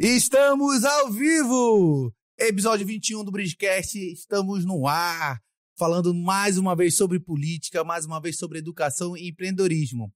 [0.00, 2.12] Estamos ao vivo!
[2.36, 5.40] Episódio 21 do Bridgecast, estamos no ar,
[5.78, 10.12] falando mais uma vez sobre política, mais uma vez sobre educação e empreendedorismo.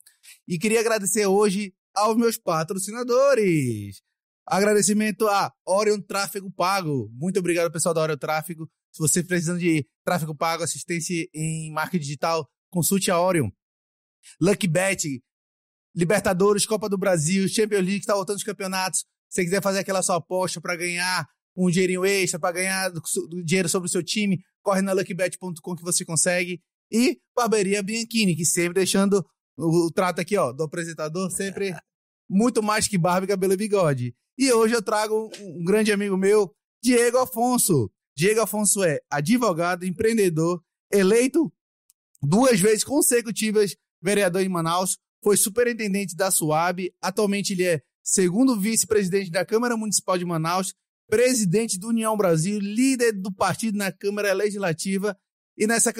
[0.47, 4.03] E queria agradecer hoje aos meus patrocinadores.
[4.45, 7.09] Agradecimento a Orion Tráfego Pago.
[7.13, 8.69] Muito obrigado, pessoal da Orion Tráfego.
[8.93, 13.51] Se você precisando de tráfego pago, assistência em marketing digital, consulte a Orion.
[14.41, 15.23] Lucky Bet,
[15.95, 19.01] Libertadores, Copa do Brasil, Champions League, está voltando os campeonatos.
[19.29, 22.93] Se você quiser fazer aquela sua aposta para ganhar um dinheirinho extra, para ganhar
[23.45, 26.63] dinheiro sobre o seu time, corre na luckybet.com que você consegue.
[26.91, 29.25] E Barberia Bianchini, que sempre deixando
[29.57, 31.75] o, trato aqui, ó, do apresentador, sempre
[32.29, 34.15] muito mais que barba, cabelo e bigode.
[34.39, 37.91] E hoje eu trago um, um grande amigo meu, Diego Afonso.
[38.17, 41.53] Diego Afonso é advogado, empreendedor, eleito
[42.23, 49.31] duas vezes consecutivas vereador em Manaus, foi superintendente da SUAB, atualmente ele é segundo vice-presidente
[49.31, 50.75] da Câmara Municipal de Manaus,
[51.09, 55.17] presidente do União Brasil, líder do partido na Câmara Legislativa
[55.57, 55.93] e nessa,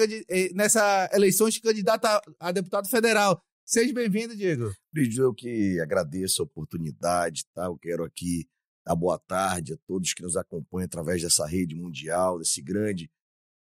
[0.53, 3.41] nessa eleição de candidato a, a deputado federal.
[3.65, 4.73] Seja bem-vindo, Diego.
[4.91, 7.65] Brígido, eu que agradeço a oportunidade, tá?
[7.65, 8.45] Eu quero aqui
[8.85, 13.09] dar boa tarde a todos que nos acompanham através dessa rede mundial, desse grande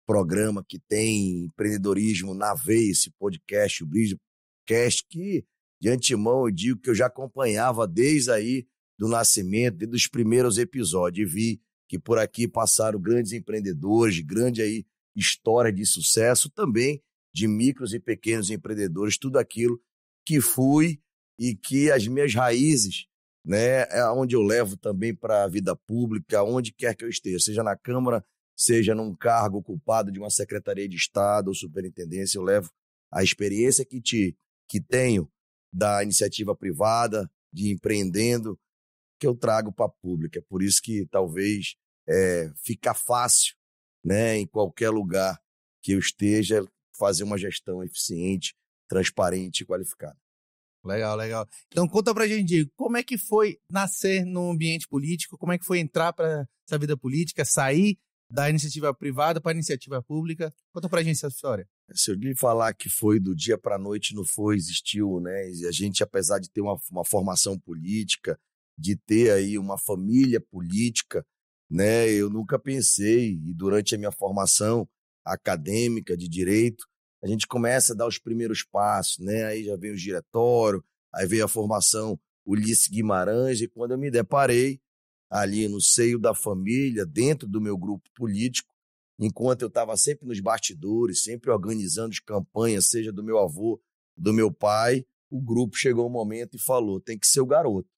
[0.05, 4.19] programa que tem empreendedorismo na veia, esse podcast, o Brígido
[4.67, 5.45] Cast, que
[5.81, 8.67] de antemão eu digo que eu já acompanhava desde aí
[8.99, 14.61] do nascimento, desde os primeiros episódios, e vi que por aqui passaram grandes empreendedores, grande
[14.61, 17.01] aí história de sucesso, também
[17.33, 19.79] de micros e pequenos empreendedores, tudo aquilo
[20.25, 20.99] que fui
[21.39, 23.05] e que as minhas raízes,
[23.45, 27.39] né, é onde eu levo também para a vida pública, onde quer que eu esteja,
[27.39, 32.43] seja na Câmara, seja num cargo ocupado de uma Secretaria de Estado ou Superintendência, eu
[32.43, 32.71] levo
[33.11, 34.35] a experiência que, te,
[34.67, 35.31] que tenho
[35.71, 38.59] da iniciativa privada, de empreendendo,
[39.19, 40.39] que eu trago para a pública.
[40.39, 41.75] É por isso que talvez
[42.08, 43.55] é, fica fácil,
[44.03, 45.39] né, em qualquer lugar
[45.81, 46.65] que eu esteja,
[46.97, 48.55] fazer uma gestão eficiente,
[48.87, 50.17] transparente e qualificada.
[50.83, 51.47] Legal, legal.
[51.67, 55.65] Então conta pra gente, como é que foi nascer no ambiente político, como é que
[55.65, 57.97] foi entrar para essa vida política, sair
[58.30, 60.54] da iniciativa privada para a iniciativa pública?
[60.73, 61.67] Conta pra gente essa história.
[61.93, 65.52] Se eu lhe falar que foi do dia para a noite, não foi, existiu, né?
[65.52, 68.39] E a gente, apesar de ter uma, uma formação política,
[68.77, 71.26] de ter aí uma família política,
[71.70, 72.10] né?
[72.10, 74.87] Eu nunca pensei, e durante a minha formação
[75.26, 76.86] acadêmica de direito,
[77.23, 79.45] a gente começa a dar os primeiros passos, né?
[79.45, 80.83] Aí já vem o diretório,
[81.14, 84.80] aí veio a formação Ulisses Guimarães, e quando eu me deparei
[85.30, 88.70] ali no seio da família, dentro do meu grupo político,
[89.20, 93.82] enquanto eu estava sempre nos bastidores, sempre organizando as campanhas, seja do meu avô,
[94.16, 97.89] do meu pai, o grupo chegou um momento e falou: tem que ser o garoto,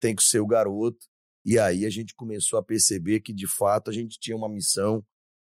[0.00, 1.06] tem que ser o garoto.
[1.44, 5.04] E aí a gente começou a perceber que, de fato, a gente tinha uma missão,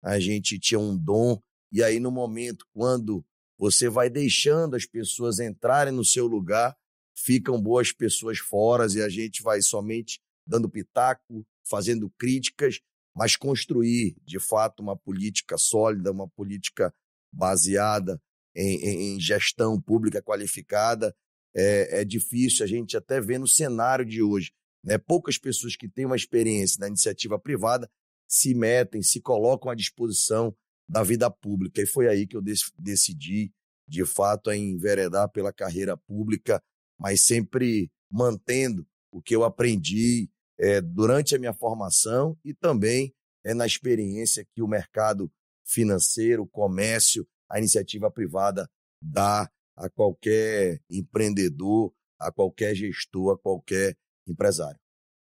[0.02, 1.40] a gente tinha um dom,
[1.70, 3.24] e aí, no momento, quando
[3.58, 6.76] você vai deixando as pessoas entrarem no seu lugar,
[7.16, 12.80] ficam boas pessoas fora e a gente vai somente dando pitaco, fazendo críticas,
[13.14, 16.92] mas construir, de fato, uma política sólida, uma política
[17.32, 18.20] baseada
[18.54, 21.14] em, em, gestão pública qualificada,
[21.54, 24.52] é, é, difícil a gente até ver no cenário de hoje.
[24.84, 24.98] Né?
[24.98, 27.90] Poucas pessoas que têm uma experiência na iniciativa privada
[28.28, 30.54] se metem, se colocam à disposição
[30.88, 31.80] da vida pública.
[31.80, 32.42] E foi aí que eu
[32.78, 33.52] decidi,
[33.88, 36.62] de fato, enveredar pela carreira pública,
[36.98, 40.28] mas sempre mantendo o que eu aprendi
[40.58, 45.30] é, durante a minha formação e também é, na experiência que o mercado
[45.64, 48.68] financeiro, o comércio, a iniciativa privada
[49.00, 53.96] dá a qualquer empreendedor, a qualquer gestor, a qualquer
[54.26, 54.80] empresário.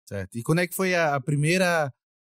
[0.09, 0.39] Certo.
[0.39, 1.93] E quando é que foi a primeira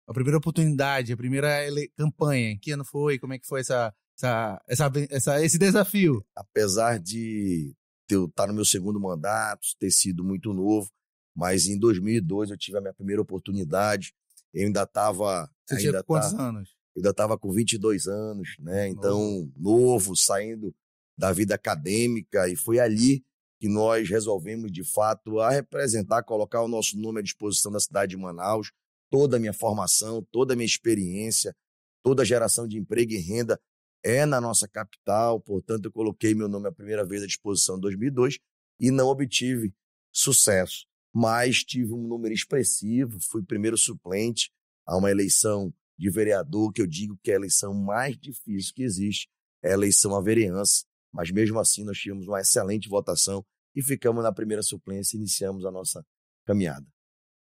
[0.07, 1.57] a primeira oportunidade, a primeira
[1.95, 2.57] campanha?
[2.59, 3.17] Que ano foi?
[3.17, 6.25] Como é que foi essa, essa, essa, essa esse desafio?
[6.35, 7.73] Apesar de
[8.09, 10.89] eu estar no meu segundo mandato, ter sido muito novo,
[11.35, 14.13] mas em 2002 eu tive a minha primeira oportunidade.
[14.53, 15.49] Eu ainda estava.
[15.65, 16.69] Você ainda tinha quantos tá, anos?
[16.95, 18.89] Eu ainda estava com 22 anos, né?
[18.89, 20.73] Então, novo, saindo
[21.17, 23.23] da vida acadêmica, e foi ali
[23.59, 28.11] que nós resolvemos, de fato, a representar, colocar o nosso nome à disposição da cidade
[28.11, 28.71] de Manaus,
[29.09, 31.55] toda a minha formação, toda a minha experiência,
[32.03, 33.59] toda a geração de emprego e renda
[34.03, 37.81] é na nossa capital, portanto, eu coloquei meu nome a primeira vez à disposição em
[37.81, 38.39] 2002
[38.79, 39.71] e não obtive
[40.11, 44.49] sucesso, mas tive um número expressivo, fui primeiro suplente
[44.85, 48.83] a uma eleição de vereador, que eu digo que é a eleição mais difícil que
[48.83, 49.27] existe,
[49.63, 54.23] é a eleição à vereança, mas mesmo assim nós tivemos uma excelente votação e ficamos
[54.23, 56.03] na primeira suplência e iniciamos a nossa
[56.45, 56.85] caminhada.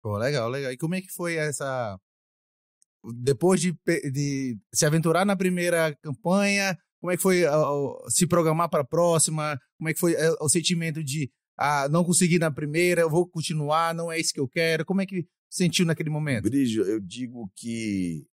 [0.02, 0.72] Pô, legal, legal.
[0.72, 1.98] E como é que foi essa.
[3.22, 3.72] Depois de,
[4.12, 8.86] de se aventurar na primeira campanha, como é que foi uh, se programar para a
[8.86, 9.58] próxima?
[9.76, 13.28] Como é que foi uh, o sentimento de ah, não conseguir na primeira, eu vou
[13.28, 14.84] continuar, não é isso que eu quero?
[14.84, 16.44] Como é que sentiu naquele momento?
[16.44, 18.24] Brígio, eu digo que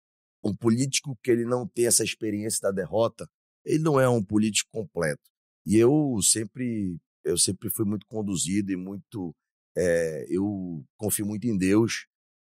[0.45, 3.27] um político que ele não tem essa experiência da derrota,
[3.65, 5.23] ele não é um político completo.
[5.67, 9.35] E eu sempre, eu sempre fui muito conduzido e muito,
[9.75, 12.07] é, eu confio muito em Deus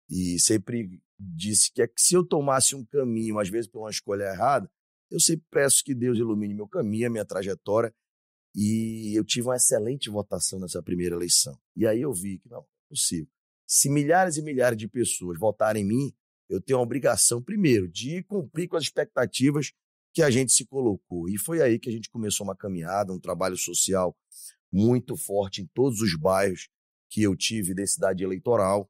[0.08, 3.90] e sempre disse que, é que se eu tomasse um caminho, às vezes por uma
[3.90, 4.70] escolha errada,
[5.10, 7.92] eu sempre peço que Deus ilumine meu caminho, a minha trajetória.
[8.56, 11.58] E eu tive uma excelente votação nessa primeira eleição.
[11.76, 13.28] E aí eu vi que não, é possível.
[13.68, 16.14] Se milhares e milhares de pessoas votarem em mim,
[16.50, 19.72] eu tenho a obrigação, primeiro, de cumprir com as expectativas
[20.14, 21.30] que a gente se colocou.
[21.30, 24.18] E foi aí que a gente começou uma caminhada, um trabalho social
[24.72, 26.68] muito forte em todos os bairros
[27.10, 28.90] que eu tive de cidade eleitoral.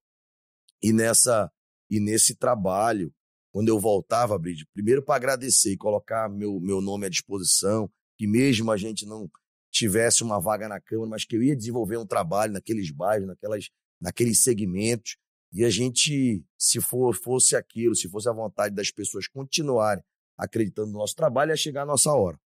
[0.81, 1.51] E nessa
[1.89, 3.11] e nesse trabalho,
[3.51, 8.27] quando eu voltava, Bride, primeiro para agradecer e colocar meu, meu nome à disposição, que
[8.27, 9.29] mesmo a gente não
[9.71, 13.69] tivesse uma vaga na Câmara, mas que eu ia desenvolver um trabalho naqueles bairros, naquelas,
[14.01, 15.17] naqueles segmentos,
[15.51, 20.03] e a gente, se for, fosse aquilo, se fosse a vontade das pessoas continuarem
[20.37, 22.39] acreditando no nosso trabalho, ia chegar a nossa hora.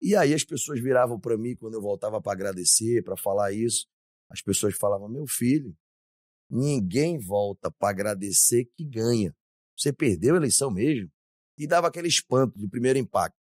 [0.00, 3.86] E aí as pessoas viravam para mim quando eu voltava para agradecer, para falar isso.
[4.30, 5.76] As pessoas falavam: meu filho,
[6.48, 9.34] ninguém volta para agradecer que ganha.
[9.76, 11.10] Você perdeu a eleição mesmo?
[11.56, 13.36] E dava aquele espanto do primeiro impacto.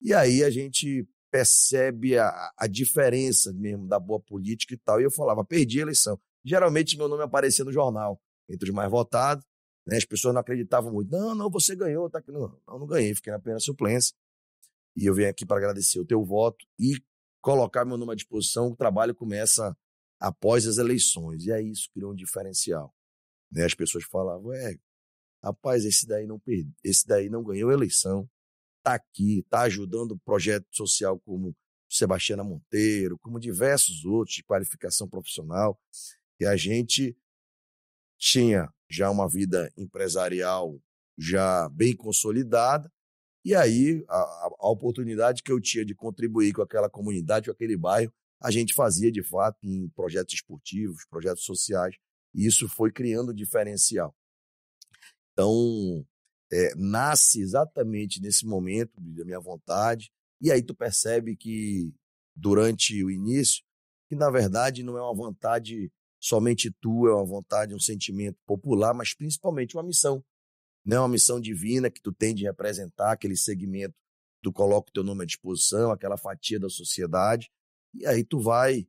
[0.00, 5.00] E aí a gente percebe a, a diferença mesmo da boa política e tal.
[5.00, 6.16] E eu falava: perdi a eleição.
[6.44, 9.44] Geralmente meu nome aparecia no jornal, entre os mais votados.
[9.84, 9.96] Né?
[9.96, 11.10] As pessoas não acreditavam muito.
[11.10, 12.08] Não, não, você ganhou.
[12.08, 12.30] Tá aqui.
[12.30, 14.14] Não, não, não ganhei, fiquei na plena suplência.
[14.96, 17.02] E eu venho aqui para agradecer o teu voto e
[17.40, 18.68] colocar meu nome à disposição.
[18.68, 19.76] O trabalho começa
[20.20, 21.46] após as eleições.
[21.46, 22.94] E aí isso criou um diferencial.
[23.50, 23.64] Né?
[23.64, 24.76] As pessoas falavam, é,
[25.42, 28.30] rapaz, esse daí não perde, esse daí não ganhou a eleição,
[28.84, 31.56] tá aqui, tá ajudando o projeto social como
[31.88, 35.80] Sebastiana Monteiro, como diversos outros de qualificação profissional.
[36.38, 37.16] E a gente
[38.18, 40.78] tinha já uma vida empresarial
[41.16, 42.92] já bem consolidada,
[43.44, 47.76] e aí a, a, oportunidade que eu tinha de contribuir com aquela comunidade, com aquele
[47.76, 51.94] bairro, a gente fazia de fato em projetos esportivos, projetos sociais,
[52.34, 54.14] e isso foi criando diferencial.
[55.32, 56.04] Então,
[56.54, 61.92] é, nasce exatamente nesse momento da minha vontade, e aí tu percebe que
[62.36, 63.64] durante o início,
[64.08, 65.90] que na verdade não é uma vontade
[66.20, 70.24] somente tua, é uma vontade, um sentimento popular, mas principalmente uma missão.
[70.84, 73.94] Não é uma missão divina que tu tem de representar aquele segmento,
[74.40, 77.50] tu coloca o teu nome à disposição, aquela fatia da sociedade,
[77.92, 78.86] e aí tu vai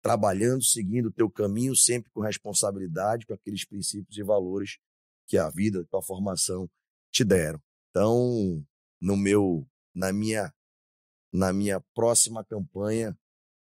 [0.00, 4.78] trabalhando, seguindo o teu caminho, sempre com responsabilidade, com aqueles princípios e valores
[5.26, 6.70] que a vida, a tua formação
[7.12, 7.62] te deram.
[7.90, 8.66] Então,
[9.00, 10.52] no meu, na minha,
[11.32, 13.16] na minha próxima campanha,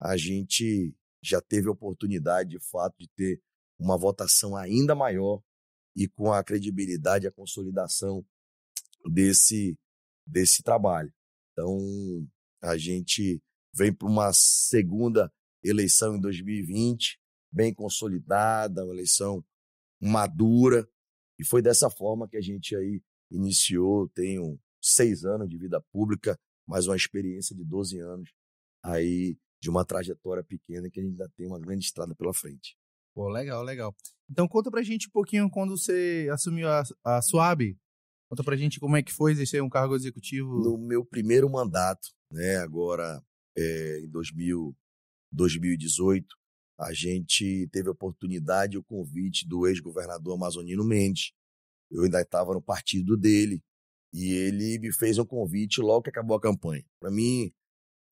[0.00, 3.42] a gente já teve a oportunidade, de fato, de ter
[3.78, 5.42] uma votação ainda maior
[5.94, 8.24] e com a credibilidade, a consolidação
[9.10, 9.76] desse,
[10.26, 11.12] desse trabalho.
[11.52, 11.78] Então,
[12.62, 13.42] a gente
[13.74, 17.20] vem para uma segunda eleição em 2020,
[17.52, 19.44] bem consolidada, uma eleição
[20.00, 20.88] madura,
[21.38, 24.08] e foi dessa forma que a gente aí iniciou.
[24.08, 28.30] Tenho seis anos de vida pública, mais uma experiência de 12 anos
[28.84, 32.76] aí de uma trajetória pequena que a gente ainda tem uma grande estrada pela frente.
[33.14, 33.94] Pô, legal, legal.
[34.28, 37.76] Então conta pra gente um pouquinho quando você assumiu a, a Suab.
[38.28, 40.58] Conta pra gente como é que foi exercer um cargo executivo.
[40.58, 43.22] No meu primeiro mandato, né, agora
[43.56, 44.74] é, em 2000,
[45.30, 46.26] 2018,
[46.80, 51.32] a gente teve a oportunidade e o convite do ex-governador amazonino Mendes.
[51.92, 53.62] Eu ainda estava no partido dele
[54.12, 56.84] e ele me fez um convite logo que acabou a campanha.
[56.98, 57.52] Para mim,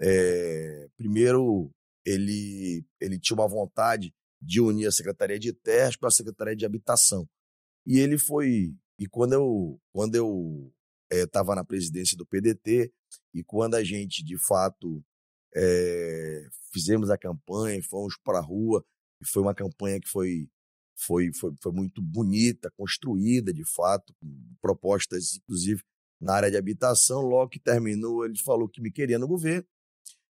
[0.00, 1.70] é, primeiro,
[2.04, 6.64] ele, ele tinha uma vontade de unir a Secretaria de Terras com a Secretaria de
[6.64, 7.28] Habitação.
[7.86, 8.74] E ele foi.
[8.98, 10.72] E quando eu quando eu
[11.10, 12.92] estava é, na presidência do PDT
[13.34, 15.02] e quando a gente de fato
[15.54, 18.84] é, fizemos a campanha, fomos para a rua
[19.20, 20.48] e foi uma campanha que foi
[21.00, 24.28] foi, foi, foi muito bonita, construída de fato, com
[24.60, 25.82] propostas inclusive
[26.20, 27.22] na área de habitação.
[27.22, 29.66] Logo que terminou, ele falou que me queria no governo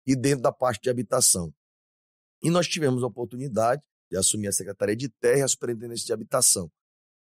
[0.07, 1.53] e dentro da parte de habitação.
[2.43, 6.13] E nós tivemos a oportunidade de assumir a Secretaria de Terra e a Superintendência de
[6.13, 6.71] Habitação.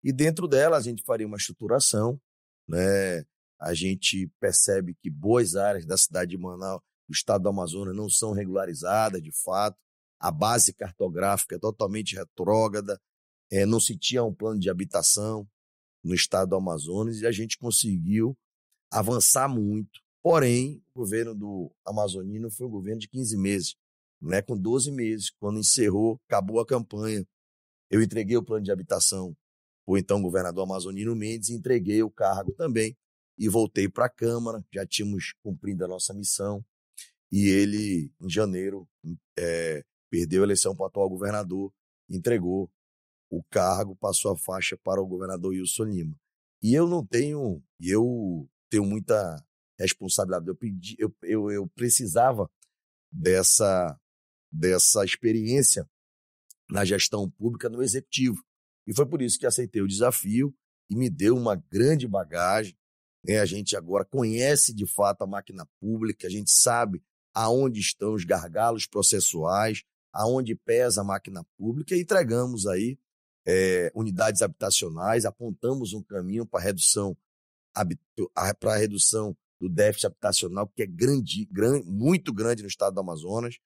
[0.04, 2.20] E dentro dela a gente faria uma estruturação,
[2.68, 3.26] né?
[3.60, 8.10] A gente percebe que boas áreas da cidade de Manaus, do estado do Amazonas, não
[8.10, 9.78] são regularizadas de fato.
[10.20, 13.00] a base cartográfica é totalmente retrógrada,
[13.52, 15.48] é, não se tinha um plano de habitação
[16.04, 18.38] no estado do Amazonas e a gente conseguiu
[18.92, 20.02] avançar muito.
[20.24, 23.76] Porém, o governo do Amazonino foi um governo de 15 meses,
[24.22, 24.42] né?
[24.42, 27.26] com 12 meses, quando encerrou, acabou a campanha.
[27.90, 29.36] Eu entreguei o plano de habitação
[29.86, 32.98] o então governador Amazonino Mendes, entreguei o cargo também
[33.38, 36.66] e voltei para a Câmara, já tínhamos cumprido a nossa missão,
[37.32, 38.88] e ele, em janeiro,
[39.38, 41.72] é, perdeu a eleição para o atual governador,
[42.10, 42.72] entregou
[43.30, 46.20] o cargo, passou a faixa para o governador Wilson Lima.
[46.62, 49.44] E eu não tenho, eu tenho muita
[49.80, 52.50] responsabilidade, eu, pedi, eu, eu, eu precisava
[53.12, 54.00] dessa,
[54.52, 55.88] dessa experiência
[56.70, 58.44] na gestão pública no executivo.
[58.88, 60.56] E foi por isso que aceitei o desafio
[60.90, 62.78] e me deu uma grande bagagem.
[63.24, 63.40] Né?
[63.40, 67.04] A gente agora conhece de fato a máquina pública, a gente sabe
[67.34, 72.98] aonde estão os gargalos processuais, aonde pesa a máquina pública e entregamos aí
[73.48, 77.16] é, unidades habitacionais, apontamos um caminho para redução
[78.62, 83.02] para a redução do déficit habitacional, que é grande, grande, muito grande no estado do
[83.02, 83.58] Amazonas,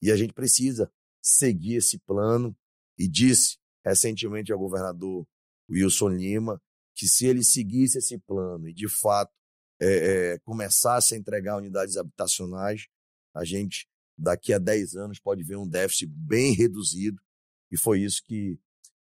[0.00, 0.90] e a gente precisa
[1.22, 2.56] seguir esse plano.
[2.98, 5.26] E disse recentemente ao governador
[5.70, 6.60] Wilson Lima
[6.94, 9.32] que se ele seguisse esse plano e de fato
[9.80, 12.86] é, é, começasse a entregar unidades habitacionais,
[13.34, 17.20] a gente daqui a 10 anos pode ver um déficit bem reduzido
[17.70, 18.60] e foi isso que,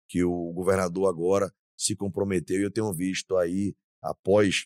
[0.10, 4.66] que o governador agora se comprometeu e eu tenho visto aí após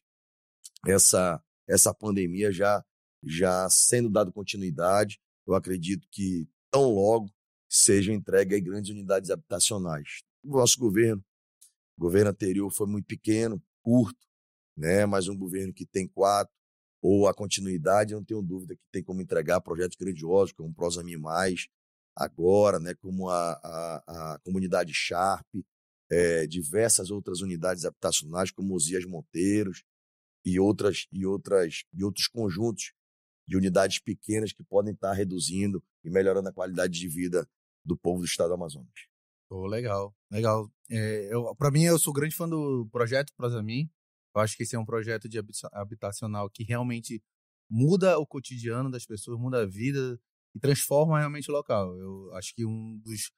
[0.87, 2.83] essa essa pandemia já
[3.23, 7.31] já sendo dado continuidade, eu acredito que tão logo
[7.69, 10.23] sejam entregues grandes unidades habitacionais.
[10.43, 11.23] O nosso governo,
[11.97, 14.19] o governo anterior foi muito pequeno, curto,
[14.75, 15.05] né?
[15.05, 16.53] mas um governo que tem quatro,
[17.01, 20.73] ou a continuidade, eu não tenho dúvida que tem como entregar projetos grandiosos, como o
[20.73, 21.67] Prosami Mais,
[22.15, 22.93] agora, né?
[22.95, 25.45] como a, a, a comunidade Sharp,
[26.11, 29.83] é, diversas outras unidades habitacionais, como Osias Monteiros,
[30.45, 32.91] e outras e outras e outros conjuntos
[33.47, 37.47] de unidades pequenas que podem estar reduzindo e melhorando a qualidade de vida
[37.83, 39.07] do povo do estado do Amazonas.
[39.49, 40.71] Oh, legal, legal.
[40.89, 43.89] É, Para mim, eu sou grande fã do projeto Prosamin.
[44.35, 45.39] Eu acho que esse é um projeto de
[45.71, 47.21] habitacional que realmente
[47.69, 50.19] muda o cotidiano das pessoas, muda a vida
[50.55, 51.95] e transforma realmente o local.
[51.97, 53.31] Eu acho que um dos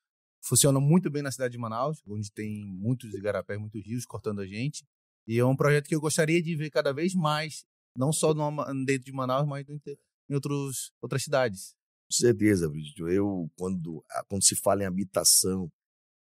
[0.44, 4.46] funciona muito bem na cidade de Manaus, onde tem muitos igarapés, muitos rios cortando a
[4.46, 4.86] gente.
[5.28, 7.66] E é um projeto que eu gostaria de ver cada vez mais,
[7.98, 8.52] não só no,
[8.86, 11.76] dentro de Manaus, mas em outros, outras cidades.
[12.08, 13.02] Com certeza, Brigitte.
[13.02, 15.72] Eu, quando, ah, quando se fala em habitação,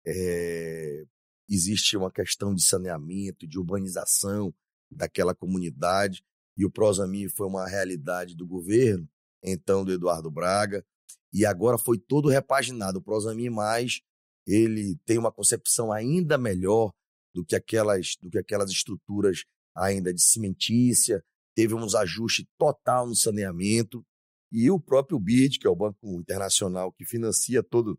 [0.05, 1.03] é,
[1.49, 4.53] existe uma questão de saneamento, de urbanização
[4.91, 6.23] daquela comunidade,
[6.55, 9.09] e o Prosami foi uma realidade do governo,
[9.43, 10.85] então do Eduardo Braga,
[11.33, 12.99] e agora foi todo repaginado.
[12.99, 14.01] O Prosami Mais,
[14.45, 16.93] ele tem uma concepção ainda melhor
[17.33, 19.45] do que aquelas, do que aquelas estruturas
[19.75, 21.23] ainda de cimentícia,
[21.55, 24.05] teve uns ajustes total no saneamento,
[24.51, 27.97] e o próprio BID, que é o Banco Internacional que financia todo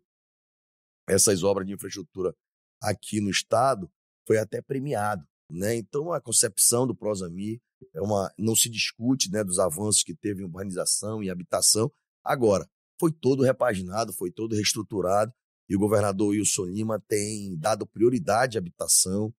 [1.07, 2.35] essas obras de infraestrutura
[2.81, 3.91] aqui no estado,
[4.27, 5.75] foi até premiado, né?
[5.75, 7.61] Então a concepção do Prosami
[7.93, 11.91] é uma não se discute, né, dos avanços que teve em urbanização e habitação.
[12.23, 12.67] Agora,
[12.99, 15.33] foi todo repaginado, foi todo reestruturado
[15.69, 19.33] e o governador Wilson Lima tem dado prioridade à habitação.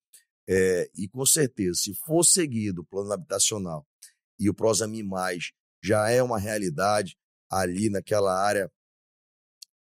[0.46, 3.86] É, e com certeza, se for seguido o plano habitacional
[4.38, 7.16] e o Prosami Mais já é uma realidade
[7.50, 8.70] ali naquela área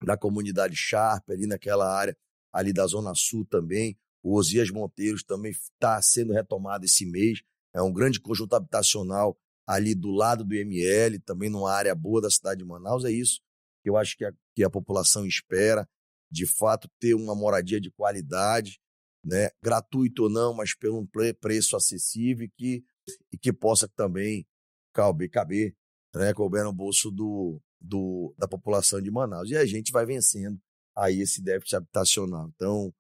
[0.05, 2.17] da comunidade Sharp, ali naquela área
[2.53, 3.99] ali da Zona Sul também.
[4.23, 7.43] O Osias Monteiros também está sendo retomado esse mês.
[7.75, 12.31] É um grande conjunto habitacional ali do lado do IML, também numa área boa da
[12.31, 13.05] cidade de Manaus.
[13.05, 13.41] É isso
[13.83, 15.89] que eu acho que a, que a população espera
[16.31, 18.81] de fato ter uma moradia de qualidade,
[19.25, 21.07] né, gratuito ou não, mas pelo um
[21.41, 22.85] preço acessível e que,
[23.33, 24.47] e que possa também
[24.93, 25.77] caber, caber
[26.15, 29.51] né, couber no bolso do, do, da população de Manaus.
[29.51, 30.61] E a gente vai vencendo
[30.97, 32.51] aí esse déficit habitacional.
[32.55, 32.93] Então,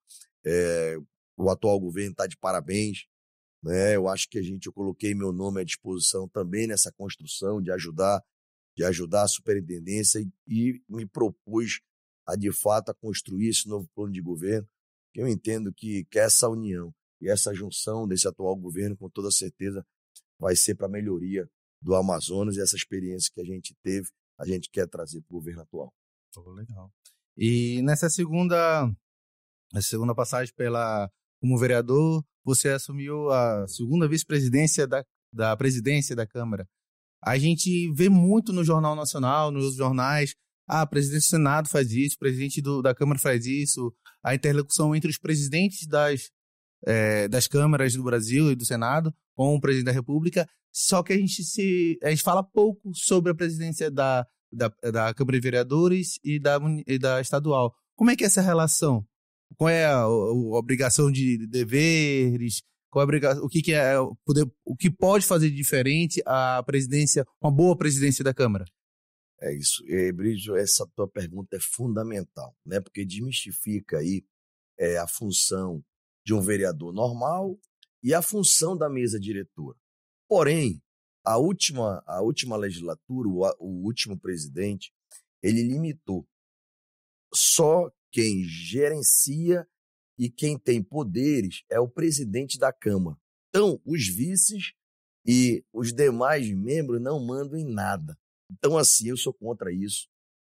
[0.45, 0.97] é,
[1.37, 3.07] o atual governo está de parabéns.
[3.63, 3.97] Né?
[3.97, 7.71] Eu acho que a gente, eu coloquei meu nome à disposição também nessa construção de
[7.71, 8.23] ajudar,
[8.77, 11.81] de ajudar a superintendência e, e me propus
[12.27, 14.69] a de fato a construir esse novo plano de governo,
[15.15, 19.85] eu entendo que, que essa união e essa junção desse atual governo, com toda certeza,
[20.39, 21.49] vai ser para a melhoria
[21.83, 25.39] do Amazonas e essa experiência que a gente teve, a gente quer trazer para o
[25.39, 25.93] governo atual.
[26.37, 26.91] Oh, legal.
[27.37, 28.87] E nessa segunda,
[29.73, 36.27] nessa segunda passagem pela como vereador, você assumiu a segunda vice-presidência da, da presidência da
[36.27, 36.67] Câmara.
[37.23, 40.35] A gente vê muito no Jornal Nacional, nos jornais,
[40.67, 43.93] ah, presidente do Senado faz isso, presidente do, da Câmara faz isso,
[44.23, 46.31] a interlocução entre os presidentes das,
[46.87, 51.13] é, das câmaras do Brasil e do Senado com o presidente da República, só que
[51.13, 55.43] a gente se a gente fala pouco sobre a presidência da, da, da Câmara de
[55.43, 57.75] Vereadores e da, e da estadual.
[57.97, 59.05] Como é que é essa relação?
[59.61, 62.63] Qual é a, a, obrigação de deveres?
[62.91, 63.93] Qual é a obrigação, o que, que é
[64.25, 68.65] poder, o que pode fazer de diferente a presidência, uma boa presidência da Câmara?
[69.39, 69.85] É isso.
[69.87, 72.81] E, Brígio, essa tua pergunta é fundamental, né?
[72.81, 74.25] Porque desmistifica aí
[74.79, 75.85] é, a função
[76.25, 77.55] de um vereador normal
[78.03, 79.79] e a função da mesa diretora.
[80.27, 80.83] Porém,
[81.23, 84.91] a última, a última legislatura, o, o último presidente,
[85.43, 86.27] ele limitou
[87.35, 89.67] só quem gerencia
[90.19, 93.17] e quem tem poderes é o presidente da Câmara.
[93.49, 94.73] Então, os vices
[95.27, 98.19] e os demais membros não mandam em nada.
[98.51, 100.09] Então, assim, eu sou contra isso.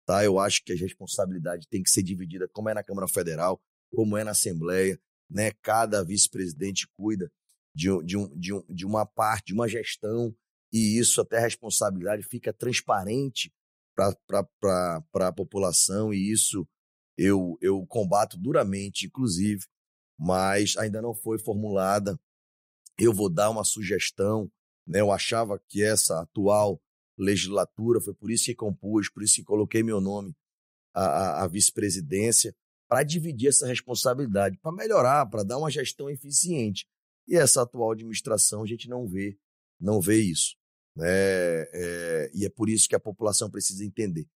[0.04, 0.24] Tá?
[0.24, 4.16] Eu acho que a responsabilidade tem que ser dividida, como é na Câmara Federal, como
[4.16, 5.00] é na Assembleia.
[5.30, 5.52] Né?
[5.62, 7.30] Cada vice-presidente cuida
[7.74, 10.34] de, de, um, de, um, de uma parte, de uma gestão,
[10.72, 13.52] e isso até a responsabilidade fica transparente
[13.94, 16.66] para a população, e isso
[17.16, 19.64] eu, eu combato duramente, inclusive,
[20.18, 22.18] mas ainda não foi formulada.
[22.98, 24.50] Eu vou dar uma sugestão.
[24.86, 25.00] Né?
[25.00, 26.80] Eu achava que essa atual
[27.18, 30.34] legislatura, foi por isso que compus, por isso que coloquei meu nome
[30.94, 32.54] à, à vice-presidência,
[32.88, 36.86] para dividir essa responsabilidade, para melhorar, para dar uma gestão eficiente.
[37.26, 39.38] E essa atual administração a gente não vê,
[39.80, 40.56] não vê isso.
[40.96, 41.06] Né?
[41.08, 44.26] É, e é por isso que a população precisa entender.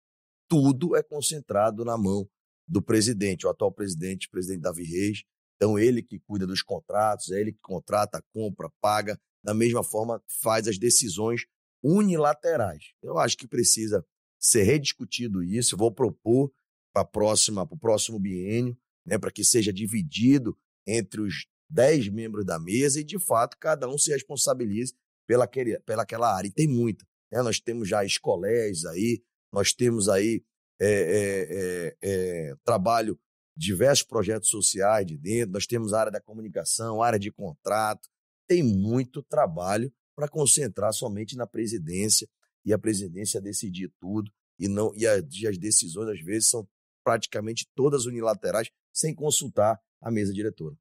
[0.49, 2.28] Tudo é concentrado na mão
[2.67, 5.23] do presidente, o atual presidente, o presidente Davi Reis.
[5.57, 10.23] Então, ele que cuida dos contratos, é ele que contrata, compra, paga, da mesma forma
[10.43, 11.43] faz as decisões
[11.83, 12.93] unilaterais.
[13.03, 14.05] Eu acho que precisa
[14.39, 15.75] ser rediscutido isso.
[15.75, 16.53] Eu vou propor
[16.93, 23.00] para o próximo biênio, né, para que seja dividido entre os dez membros da mesa
[23.00, 24.95] e, de fato, cada um se responsabilize
[25.26, 25.49] pela,
[25.85, 26.49] pela aquela área.
[26.49, 27.05] E tem muita.
[27.31, 27.43] Né?
[27.43, 30.45] Nós temos já escoléis aí, nós temos aí
[30.80, 33.19] é, é, é, trabalho,
[33.56, 38.08] diversos projetos sociais de dentro, nós temos a área da comunicação, área de contrato,
[38.47, 42.28] tem muito trabalho para concentrar somente na presidência
[42.65, 46.67] e a presidência decidir tudo e não e, a, e as decisões às vezes são
[47.04, 50.76] praticamente todas unilaterais sem consultar a mesa diretora.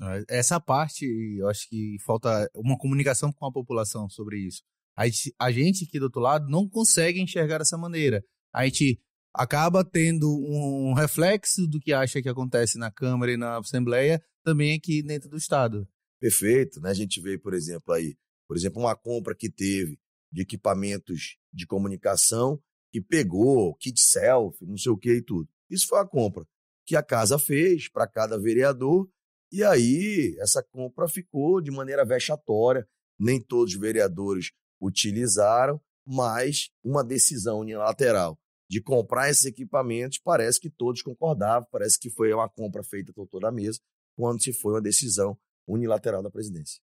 [0.00, 1.04] Ah, essa parte,
[1.38, 4.62] eu acho que falta uma comunicação com a população sobre isso.
[4.96, 8.22] A gente, a gente aqui do outro lado não consegue enxergar dessa maneira.
[8.52, 9.00] A gente
[9.34, 14.74] acaba tendo um reflexo do que acha que acontece na Câmara e na Assembleia também
[14.74, 15.86] aqui dentro do Estado.
[16.20, 16.90] Perfeito, né?
[16.90, 18.16] A gente vê, por exemplo, aí
[18.48, 20.00] por exemplo, uma compra que teve
[20.32, 22.60] de equipamentos de comunicação
[22.90, 25.48] que pegou kit selfie, não sei o que e tudo.
[25.68, 26.46] Isso foi a compra
[26.86, 29.06] que a casa fez para cada vereador
[29.52, 32.88] e aí essa compra ficou de maneira vexatória.
[33.18, 38.38] Nem todos os vereadores utilizaram, mas uma decisão unilateral
[38.68, 43.26] de comprar esses equipamentos parece que todos concordavam, parece que foi uma compra feita por
[43.26, 43.80] toda a mesa,
[44.14, 46.80] quando se foi uma decisão unilateral da presidência.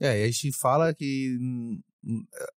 [0.00, 2.52] É, a gente fala que hum, hum, eh,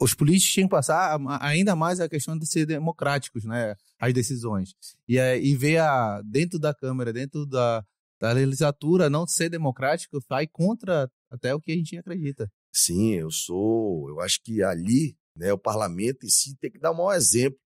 [0.00, 3.76] os políticos tinham que passar ainda mais a questão de ser democráticos, né?
[3.98, 4.74] As decisões.
[5.06, 7.84] E, e ver a, dentro da Câmara, dentro da,
[8.18, 12.50] da legislatura, não ser democrático vai contra até o que a gente acredita.
[12.72, 14.08] Sim, eu sou.
[14.08, 17.58] Eu acho que ali, né, o parlamento em si tem que dar o maior exemplo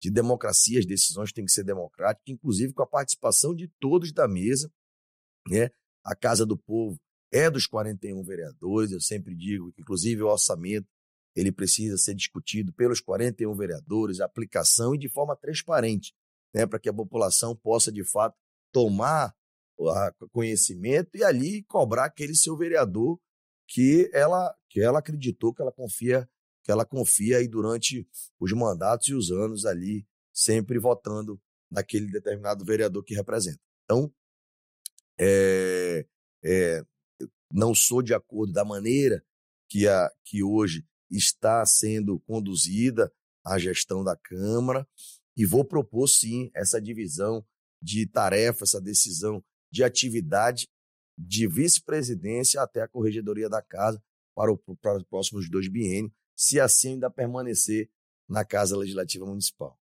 [0.00, 4.26] de democracia, as decisões têm que ser democráticas, inclusive com a participação de todos da
[4.26, 4.72] mesa,
[5.48, 5.70] né?
[6.02, 6.98] A Casa do Povo
[7.32, 8.92] é dos 41 vereadores.
[8.92, 10.88] Eu sempre digo que, inclusive, o orçamento
[11.36, 16.12] ele precisa ser discutido pelos 41 vereadores, aplicação e de forma transparente,
[16.52, 18.36] né, para que a população possa, de fato,
[18.72, 19.34] tomar
[20.32, 23.18] conhecimento e ali cobrar aquele seu vereador
[23.66, 26.28] que ela que ela acreditou que ela confia
[26.62, 28.06] que ela confia aí durante
[28.38, 33.60] os mandatos e os anos ali sempre votando naquele determinado vereador que representa.
[33.84, 34.12] Então,
[35.18, 36.06] é,
[36.44, 36.84] é,
[37.52, 39.24] não sou de acordo da maneira
[39.68, 43.12] que, a, que hoje está sendo conduzida
[43.44, 44.86] a gestão da Câmara
[45.36, 47.44] e vou propor sim essa divisão
[47.80, 50.68] de tarefa, essa decisão de atividade
[51.16, 54.02] de vice-presidência até a corregedoria da casa
[54.34, 57.90] para, o, para os próximos dois biênios, se assim ainda permanecer
[58.26, 59.78] na Casa Legislativa Municipal.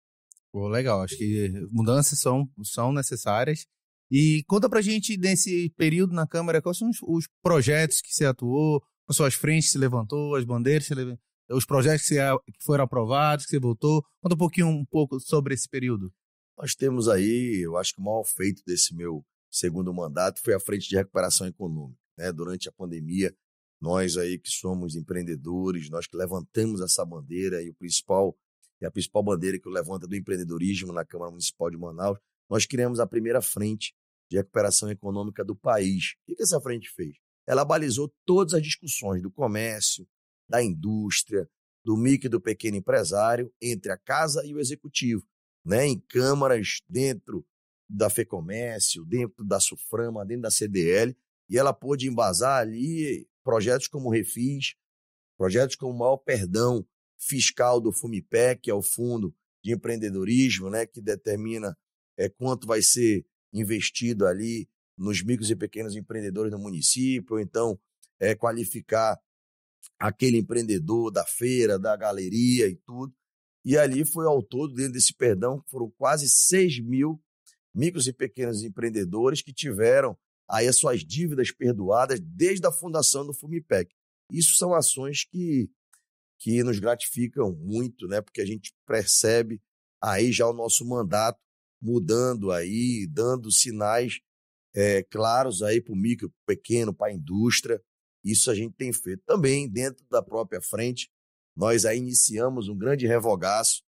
[0.50, 3.64] Pô, legal, acho que mudanças são, são necessárias
[4.10, 8.24] e conta pra gente, nesse período na Câmara, quais são os, os projetos que você
[8.24, 11.22] atuou, as suas frentes se levantou, as bandeiras se levantou.
[11.50, 14.04] os projetos que, que foram aprovados, que você votou.
[14.20, 16.12] Conta um pouquinho um pouco sobre esse período.
[16.56, 20.60] Nós temos aí, eu acho que o maior feito desse meu segundo mandato foi a
[20.60, 22.00] frente de recuperação econômica.
[22.16, 22.32] Né?
[22.32, 23.32] Durante a pandemia,
[23.80, 28.36] nós aí que somos empreendedores, nós que levantamos essa bandeira e o principal
[28.80, 33.00] e a principal bandeira que é do empreendedorismo na Câmara Municipal de Manaus, nós criamos
[33.00, 33.94] a primeira frente
[34.30, 36.14] de recuperação econômica do país.
[36.28, 37.16] O que essa frente fez?
[37.46, 40.06] Ela balizou todas as discussões do comércio,
[40.48, 41.48] da indústria,
[41.84, 45.24] do micro e do pequeno empresário entre a casa e o executivo,
[45.64, 45.86] né?
[45.86, 47.44] em câmaras dentro
[47.88, 51.16] da FEComércio, dentro da SUFRAMA, dentro da CDL,
[51.48, 54.74] e ela pôde embasar ali projetos como o Refis,
[55.38, 56.86] projetos como o maior perdão
[57.18, 59.34] fiscal do FUMIPEC, que é o Fundo
[59.64, 61.74] de Empreendedorismo, né, que determina
[62.18, 67.80] é, quanto vai ser investido ali nos micros e pequenos empreendedores do município, ou então
[68.20, 69.18] é, qualificar
[69.98, 73.14] aquele empreendedor da feira, da galeria e tudo.
[73.64, 77.18] E ali foi ao todo, dentro desse perdão, foram quase 6 mil
[77.74, 80.14] micros e pequenos empreendedores que tiveram
[80.48, 83.94] aí as suas dívidas perdoadas desde a fundação do FUMIPEC.
[84.32, 85.70] Isso são ações que,
[86.38, 88.20] que nos gratificam muito, né?
[88.20, 89.60] Porque a gente percebe
[90.02, 91.38] aí já o nosso mandato
[91.80, 94.20] mudando aí, dando sinais
[94.74, 97.82] é, claros aí para o micro, pequeno, para a indústria.
[98.24, 99.22] Isso a gente tem feito.
[99.24, 101.10] Também, dentro da própria frente,
[101.56, 103.82] nós aí iniciamos um grande revogaço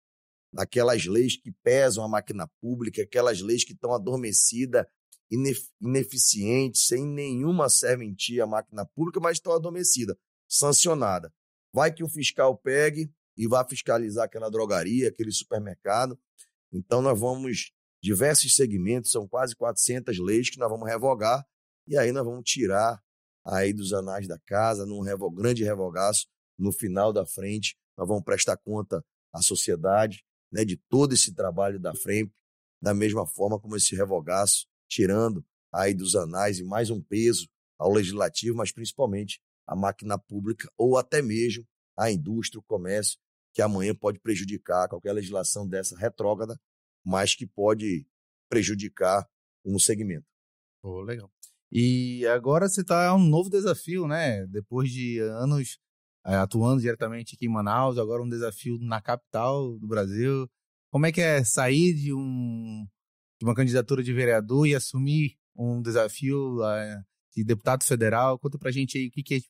[0.52, 4.86] naquelas leis que pesam a máquina pública, aquelas leis que estão adormecidas,
[5.32, 10.16] ineficientes, sem nenhuma serventia à máquina pública, mas estão adormecidas,
[10.48, 11.32] sancionada.
[11.74, 16.20] Vai que o fiscal pegue e vá fiscalizar aquela drogaria, aquele supermercado.
[16.72, 21.46] Então, nós vamos, diversos segmentos, são quase 400 leis que nós vamos revogar,
[21.88, 23.02] e aí nós vamos tirar
[23.46, 28.58] aí dos anais da casa, num grande revogaço, no final da frente, nós vamos prestar
[28.58, 32.34] conta à sociedade né, de todo esse trabalho da frente,
[32.82, 37.48] da mesma forma como esse revogaço, tirando aí dos anais e mais um peso
[37.78, 43.20] ao legislativo, mas principalmente à máquina pública ou até mesmo à indústria, o comércio,
[43.54, 46.60] que amanhã pode prejudicar qualquer legislação dessa retrógrada,
[47.06, 48.06] mas que pode
[48.50, 49.28] prejudicar
[49.66, 50.26] um segmento.
[50.82, 51.32] Oh, legal.
[51.72, 54.46] E agora você está um novo desafio, né?
[54.48, 55.78] Depois de anos
[56.26, 60.50] é, atuando diretamente aqui em Manaus, agora um desafio na capital do Brasil.
[60.92, 62.88] Como é que é sair de, um,
[63.40, 66.58] de uma candidatura de vereador e assumir um desafio
[67.36, 68.38] de deputado federal?
[68.38, 69.42] Conta pra gente aí que, que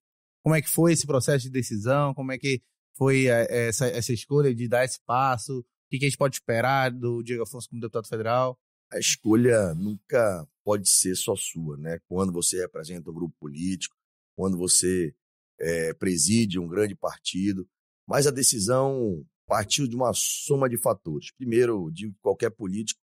[0.44, 2.62] como é que foi esse processo de decisão, como é que
[2.96, 6.36] foi uh, essa, essa escolha de dar esse passo, o que, que a gente pode
[6.36, 8.60] esperar do Diego Afonso como deputado federal?
[8.92, 12.00] A escolha nunca pode ser só sua, né?
[12.08, 13.96] Quando você representa um grupo político,
[14.36, 15.14] quando você
[15.60, 17.68] é, preside um grande partido,
[18.08, 21.32] mas a decisão partiu de uma soma de fatores.
[21.32, 23.00] Primeiro, digo que qualquer político,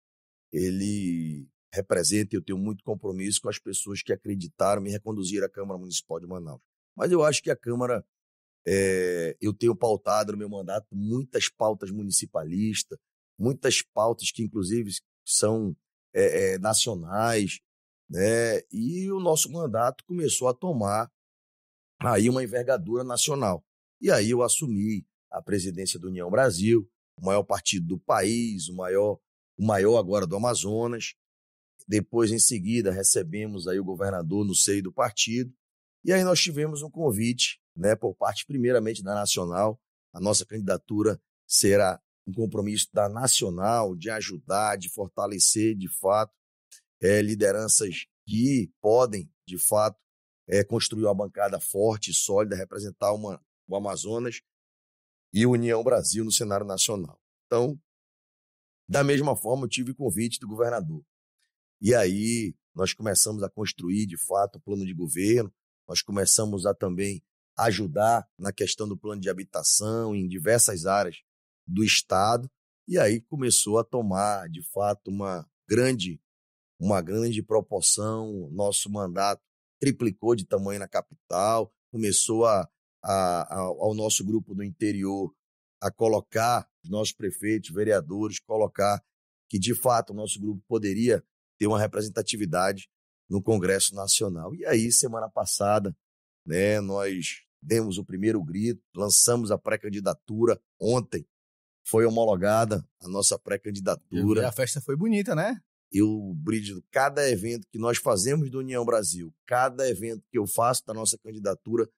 [0.54, 5.78] ele representa, eu tenho muito compromisso com as pessoas que acreditaram me reconduzir à Câmara
[5.78, 6.60] Municipal de Manaus.
[6.96, 8.06] Mas eu acho que a Câmara,
[8.64, 12.96] é, eu tenho pautado no meu mandato muitas pautas municipalistas,
[13.36, 14.92] muitas pautas que, inclusive,
[15.26, 15.76] são
[16.14, 17.58] é, é, nacionais,
[18.08, 18.60] né?
[18.70, 21.10] E o nosso mandato começou a tomar
[22.00, 23.64] aí uma envergadura nacional.
[24.00, 26.88] E aí eu assumi a presidência do União Brasil,
[27.20, 29.18] o maior partido do país, o maior,
[29.58, 31.14] o maior agora do Amazonas.
[31.86, 35.52] Depois, em seguida, recebemos aí o governador no seio do partido.
[36.04, 39.80] E aí nós tivemos um convite, né, por parte primeiramente da Nacional.
[40.12, 46.32] A nossa candidatura será um compromisso da Nacional de ajudar, de fortalecer, de fato,
[47.02, 49.98] é, lideranças que podem, de fato,
[50.48, 54.40] é, construir uma bancada forte sólida, representar uma, o Amazonas
[55.32, 57.20] e União Brasil no cenário nacional.
[57.46, 57.78] Então,
[58.88, 61.02] da mesma forma, eu tive convite do governador.
[61.80, 65.52] E aí nós começamos a construir, de fato, o plano de governo,
[65.88, 67.22] nós começamos a também
[67.56, 71.16] ajudar na questão do plano de habitação em diversas áreas
[71.66, 72.50] do Estado,
[72.86, 76.20] e aí começou a tomar, de fato, uma grande,
[76.78, 79.42] uma grande proporção, nosso mandato
[79.80, 82.68] triplicou de tamanho na capital, começou a,
[83.02, 85.32] a, a, ao nosso grupo do interior
[85.84, 89.02] a colocar os nossos prefeitos, vereadores, colocar
[89.50, 91.22] que de fato o nosso grupo poderia
[91.58, 92.88] ter uma representatividade
[93.28, 94.54] no Congresso Nacional.
[94.54, 95.94] E aí, semana passada,
[96.46, 101.26] né, nós demos o primeiro grito, lançamos a pré-candidatura ontem,
[101.86, 104.48] foi homologada a nossa pré-candidatura.
[104.48, 105.60] A festa foi bonita, né?
[105.92, 110.82] eu, Brígido, cada evento que nós fazemos do União Brasil, cada evento que eu faço
[110.86, 111.88] da nossa candidatura,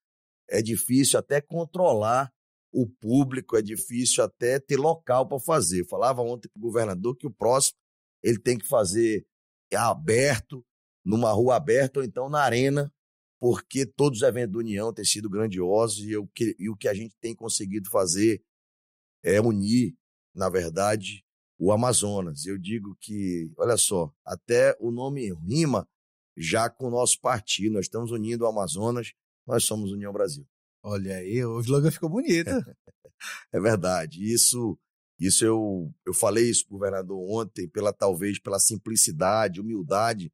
[0.49, 2.33] é difícil até controlar
[2.77, 5.87] o público, é difícil até ter local para fazer.
[5.89, 7.79] Falava ontem para o governador que o próximo
[8.23, 9.27] ele tem que fazer
[9.75, 10.63] aberto,
[11.03, 12.93] numa rua aberta ou então na arena,
[13.41, 16.93] porque todos os eventos da União têm sido grandiosos e, eu, e o que a
[16.93, 18.45] gente tem conseguido fazer
[19.25, 19.97] é unir,
[20.35, 21.25] na verdade,
[21.59, 22.45] o Amazonas.
[22.45, 25.89] Eu digo que, olha só, até o nome rima
[26.37, 27.73] já com o nosso partido.
[27.73, 29.15] Nós estamos unindo o Amazonas,
[29.47, 30.47] nós somos União Brasil.
[30.89, 32.49] Olha aí, o slogan ficou bonito.
[33.53, 34.23] é verdade.
[34.23, 34.79] Isso,
[35.19, 40.33] isso eu, eu falei isso, governador, ontem, pela talvez pela simplicidade, humildade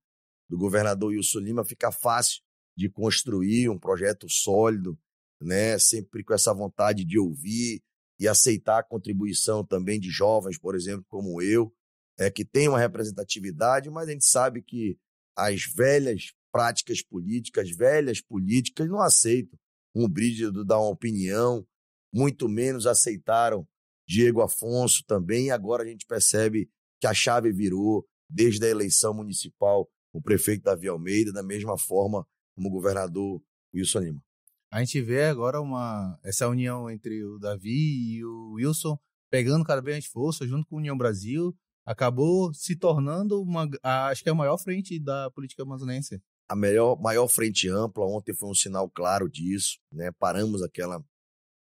[0.51, 2.43] do governador Wilson Lima, fica fácil
[2.77, 4.99] de construir um projeto sólido,
[5.41, 5.79] né?
[5.79, 7.83] Sempre com essa vontade de ouvir
[8.21, 11.75] e aceitar a contribuição também de jovens, por exemplo, como eu,
[12.19, 14.99] é que tem uma representatividade, mas a gente sabe que
[15.35, 19.59] as velhas práticas políticas, velhas políticas não aceitam
[19.95, 21.67] um brígido dar uma opinião,
[22.13, 23.67] muito menos aceitaram
[24.07, 26.69] Diego Afonso também, agora a gente percebe
[27.01, 32.27] que a chave virou desde a eleição municipal o prefeito Davi Almeida, da mesma forma
[32.55, 33.43] como o governador
[33.75, 34.23] Wilson Lima.
[34.71, 38.99] A gente vê agora uma essa união entre o Davi e o Wilson
[39.33, 44.23] pegando cada vez mais força junto com a União Brasil, acabou se tornando uma acho
[44.23, 46.23] que é a maior frente da política amazonense
[46.53, 48.05] a melhor, maior frente ampla.
[48.05, 50.13] Ontem foi um sinal claro disso, né?
[50.13, 51.03] Paramos aquela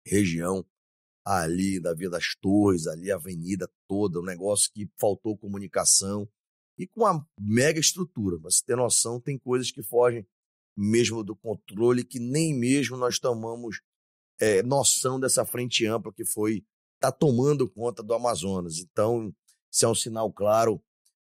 [0.06, 0.64] região
[1.24, 6.28] ali da Via das Torres, ali a avenida toda, um negócio que faltou comunicação
[6.78, 8.38] e com uma mega estrutura.
[8.40, 10.24] Mas tem noção, tem coisas que fogem
[10.76, 13.80] mesmo do controle que nem mesmo nós tomamos
[14.40, 16.64] é, noção dessa frente ampla que foi
[17.00, 18.78] tá tomando conta do Amazonas.
[18.78, 19.34] Então,
[19.72, 20.80] isso é um sinal claro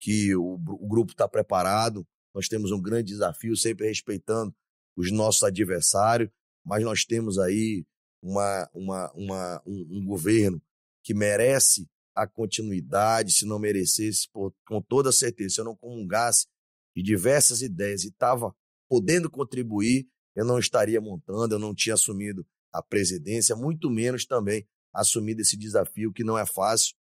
[0.00, 4.54] que o, o grupo está preparado, nós temos um grande desafio, sempre respeitando
[4.96, 6.30] os nossos adversários,
[6.64, 7.84] mas nós temos aí
[8.22, 10.62] uma, uma, uma, um, um governo
[11.02, 16.46] que merece a continuidade, se não merecesse, por, com toda certeza, se eu não comungasse
[16.94, 18.54] de diversas ideias e estava
[18.88, 24.66] podendo contribuir, eu não estaria montando, eu não tinha assumido a presidência, muito menos também
[24.92, 26.94] assumido esse desafio que não é fácil.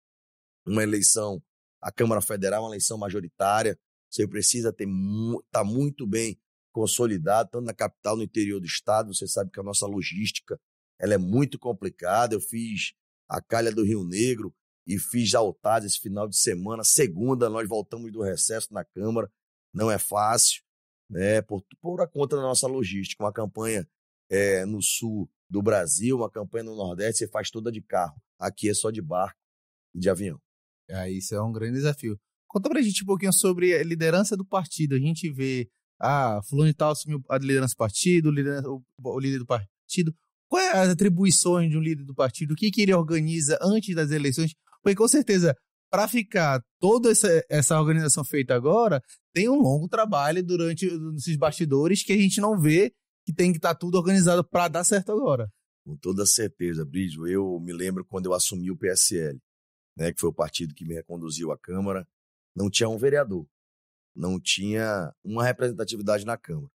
[0.65, 1.41] Uma eleição,
[1.81, 3.77] a Câmara Federal é uma eleição majoritária,
[4.11, 4.85] você precisa estar
[5.49, 6.37] tá muito bem
[6.71, 9.13] consolidado, tanto na capital, no interior do estado.
[9.13, 10.59] Você sabe que a nossa logística
[10.99, 12.35] ela é muito complicada.
[12.35, 12.93] Eu fiz
[13.29, 14.53] a calha do Rio Negro
[14.85, 16.83] e fiz Altaz esse final de semana.
[16.83, 19.31] Segunda, nós voltamos do recesso na Câmara.
[19.73, 20.61] Não é fácil,
[21.09, 21.41] né?
[21.41, 23.23] Por, por a conta da nossa logística.
[23.23, 23.87] Uma campanha
[24.29, 28.21] é, no sul do Brasil, uma campanha no Nordeste, você faz toda de carro.
[28.39, 29.39] Aqui é só de barco
[29.93, 30.41] e de avião.
[30.89, 32.19] É, isso é um grande desafio.
[32.51, 34.93] Conta pra gente um pouquinho sobre a liderança do partido.
[34.93, 35.69] A gente vê,
[36.01, 40.13] ah, fulano e tal assumiu a liderança do partido, o líder, do partido.
[40.49, 42.51] Quais é as atribuições de um líder do partido?
[42.51, 44.51] O que, que ele organiza antes das eleições?
[44.83, 45.55] Porque com certeza,
[45.89, 49.01] para ficar toda essa, essa organização feita agora,
[49.33, 52.91] tem um longo trabalho durante esses bastidores que a gente não vê
[53.25, 55.47] que tem que estar tá tudo organizado para dar certo agora.
[55.85, 57.25] Com toda certeza, Brígio.
[57.25, 59.39] Eu me lembro quando eu assumi o PSL,
[59.97, 62.05] né, que foi o partido que me reconduziu à Câmara
[62.55, 63.47] não tinha um vereador,
[64.15, 66.71] não tinha uma representatividade na Câmara.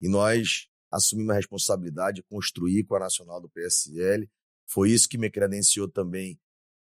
[0.00, 4.28] E nós assumimos a responsabilidade de construir com a Nacional do PSL.
[4.66, 6.38] Foi isso que me credenciou também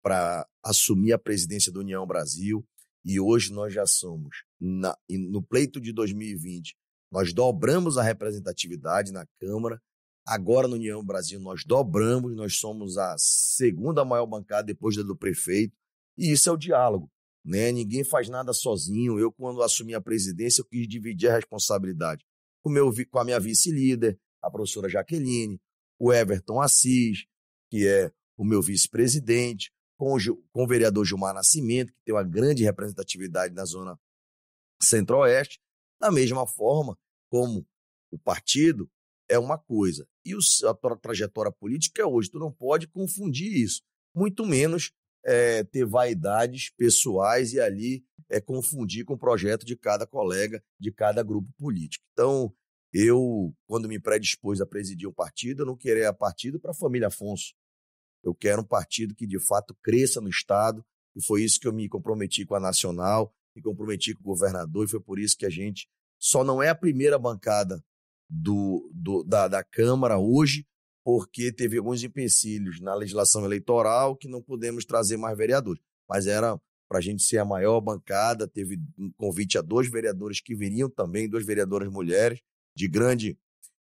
[0.02, 2.66] para assumir a presidência da União Brasil.
[3.04, 6.74] E hoje nós já somos, na, no pleito de 2020,
[7.10, 9.80] nós dobramos a representatividade na Câmara.
[10.26, 15.14] Agora, na União Brasil, nós dobramos, nós somos a segunda maior bancada depois da do
[15.14, 15.76] prefeito.
[16.16, 17.10] E isso é o diálogo
[17.44, 17.70] né?
[17.70, 19.18] Ninguém faz nada sozinho.
[19.18, 22.24] Eu, quando assumi a presidência, eu quis dividir a responsabilidade
[22.64, 25.60] com, meu, com a minha vice-líder, a professora Jaqueline,
[25.98, 27.26] o Everton Assis,
[27.70, 30.16] que é o meu vice-presidente, com,
[30.52, 33.98] com o vereador Gilmar Nascimento, que tem uma grande representatividade na zona
[34.82, 35.60] centro-oeste,
[36.00, 36.98] da mesma forma
[37.30, 37.66] como
[38.10, 38.90] o partido
[39.28, 42.30] é uma coisa e a trajetória política é hoje.
[42.30, 43.82] Tu não pode confundir isso,
[44.14, 44.92] muito menos
[45.24, 50.92] é, ter vaidades pessoais e ali é, confundir com o projeto de cada colega, de
[50.92, 52.04] cada grupo político.
[52.12, 52.54] Então,
[52.92, 57.08] eu, quando me predispus a presidir um partido, eu não queria partido para a família
[57.08, 57.54] Afonso.
[58.22, 60.84] Eu quero um partido que de fato cresça no Estado,
[61.16, 64.84] e foi isso que eu me comprometi com a Nacional, me comprometi com o governador,
[64.84, 67.82] e foi por isso que a gente só não é a primeira bancada
[68.28, 70.66] do, do da, da Câmara hoje,
[71.04, 75.82] porque teve alguns empecilhos na legislação eleitoral que não pudemos trazer mais vereadores.
[76.08, 80.40] Mas era para a gente ser a maior bancada, teve um convite a dois vereadores
[80.40, 82.40] que viriam também, duas vereadoras mulheres
[82.76, 83.38] de grande,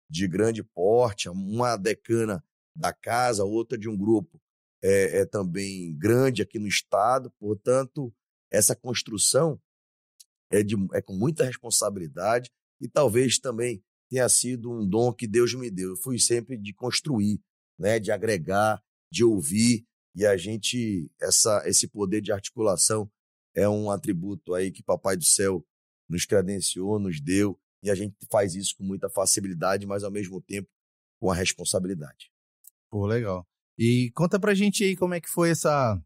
[0.10, 2.44] de grande porte, uma decana
[2.76, 4.42] da casa, outra de um grupo
[4.84, 7.32] é, é também grande aqui no estado.
[7.40, 8.14] Portanto,
[8.52, 9.60] essa construção
[10.50, 15.54] é, de, é com muita responsabilidade e talvez também tenha sido um dom que Deus
[15.54, 15.92] me deu.
[15.92, 17.42] Eu fui sempre de construir,
[17.80, 23.10] né, de agregar, de ouvir e a gente essa esse poder de articulação
[23.56, 25.66] é um atributo aí que Papai do Céu
[26.10, 30.42] nos credenciou, nos deu e a gente faz isso com muita facilidade, mas ao mesmo
[30.42, 30.70] tempo
[31.18, 32.30] com a responsabilidade.
[32.90, 33.48] Pô, legal.
[33.78, 36.00] E conta pra gente aí como é que foi essa.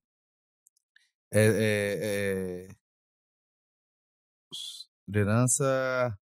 [1.33, 2.75] É, é, é...
[5.07, 6.17] Liderança.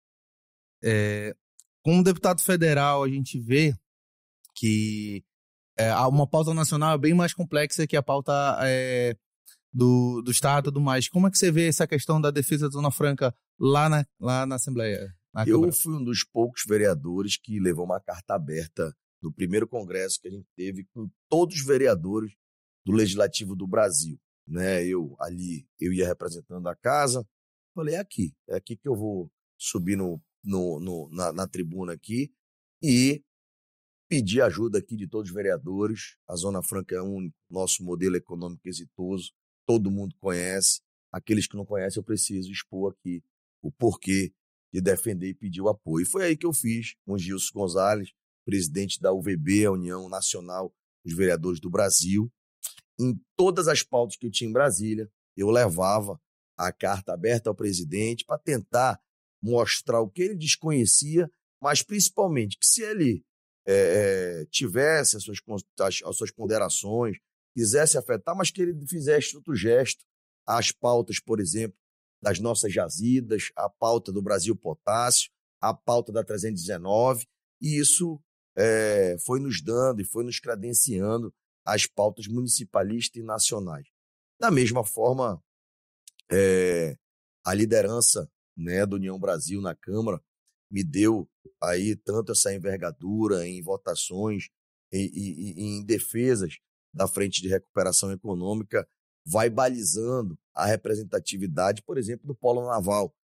[0.82, 1.34] É...
[1.82, 3.74] Como deputado federal, a gente vê
[4.54, 5.24] que
[5.78, 9.16] é, uma pauta nacional é bem mais complexa que a pauta é,
[9.72, 11.08] do, do Estado e tudo mais.
[11.08, 14.46] Como é que você vê essa questão da defesa da Zona Franca lá na, lá
[14.46, 15.14] na Assembleia?
[15.32, 20.20] Na Eu fui um dos poucos vereadores que levou uma carta aberta no primeiro congresso
[20.20, 22.32] que a gente teve com todos os vereadores
[22.84, 24.18] do Legislativo do Brasil.
[24.46, 24.84] Né?
[24.84, 27.26] Eu ali, eu ia representando a casa,
[27.74, 31.92] falei, é aqui, é aqui que eu vou subir no, no, no na, na tribuna
[31.92, 32.32] aqui
[32.82, 33.22] e
[34.08, 36.16] pedir ajuda aqui de todos os vereadores.
[36.28, 39.32] A Zona Franca é um nosso modelo econômico exitoso,
[39.66, 40.80] todo mundo conhece.
[41.12, 43.22] Aqueles que não conhecem, eu preciso expor aqui
[43.62, 44.32] o porquê
[44.72, 46.02] de defender e pedir o apoio.
[46.02, 48.10] E foi aí que eu fiz com Gilson Gonzalez,
[48.44, 50.72] presidente da UVB, a União Nacional
[51.04, 52.32] dos Vereadores do Brasil.
[52.98, 56.20] Em todas as pautas que eu tinha em Brasília, eu levava
[56.56, 59.00] a carta aberta ao presidente para tentar
[59.42, 63.24] mostrar o que ele desconhecia, mas principalmente que se ele
[63.66, 65.38] é, tivesse as suas,
[65.80, 67.16] as, as suas ponderações,
[67.54, 70.04] quisesse afetar, mas que ele fizesse outro gesto
[70.46, 71.76] às pautas, por exemplo,
[72.22, 77.26] das nossas jazidas, a pauta do Brasil Potássio, a pauta da 319,
[77.60, 78.20] e isso
[78.56, 81.32] é, foi nos dando e foi nos credenciando
[81.64, 83.86] as pautas municipalistas e nacionais.
[84.38, 85.42] Da mesma forma,
[86.30, 86.96] é,
[87.44, 90.20] a liderança né, do União Brasil na Câmara
[90.70, 91.28] me deu
[91.60, 94.48] aí tanto essa envergadura em votações
[94.92, 96.58] e, em defesas
[96.92, 98.86] da frente de recuperação econômica,
[99.24, 103.14] vai balizando a representatividade, por exemplo, do polo naval,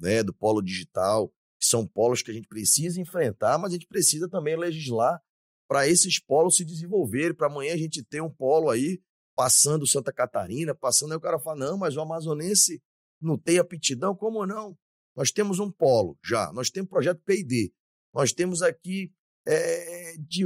[0.00, 3.86] né, do polo digital, que são polos que a gente precisa enfrentar, mas a gente
[3.86, 5.22] precisa também legislar
[5.68, 9.00] para esses polos se desenvolverem, para amanhã a gente ter um polo aí
[9.34, 12.82] passando Santa Catarina, passando, aí o cara fala, não, mas o amazonense
[13.24, 14.76] não tem aptidão, como não?
[15.16, 17.72] Nós temos um polo já, nós temos projeto P&D,
[18.12, 19.12] nós temos aqui
[19.46, 20.44] é, de,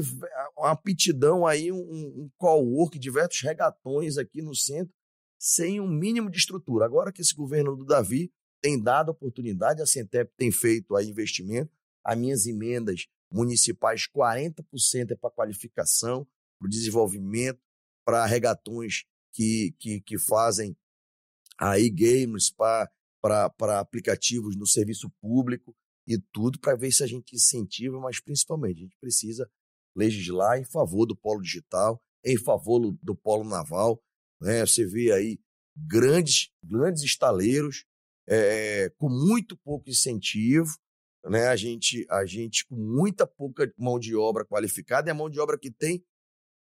[0.56, 4.92] uma aptidão aí, um, um call work, diversos regatões aqui no centro,
[5.38, 6.84] sem um mínimo de estrutura.
[6.84, 11.70] Agora que esse governo do Davi tem dado oportunidade, a Centep tem feito aí investimento,
[12.04, 16.26] as minhas emendas municipais, 40% é para qualificação,
[16.58, 17.60] para o desenvolvimento,
[18.04, 20.76] para regatões que, que, que fazem
[21.58, 25.74] aí games para aplicativos no serviço público
[26.06, 29.50] e tudo para ver se a gente incentiva, mas principalmente a gente precisa
[29.94, 34.02] legislar em favor do polo digital, em favor do, polo naval.
[34.40, 34.64] Né?
[34.64, 35.38] Você vê aí
[35.76, 37.84] grandes, grandes estaleiros
[38.28, 40.70] é, com muito pouco incentivo,
[41.24, 41.48] né?
[41.48, 45.40] A gente, a gente com muita pouca mão de obra qualificada e a mão de
[45.40, 46.04] obra que tem